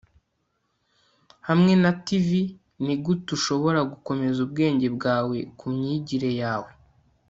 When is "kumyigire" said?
5.59-6.29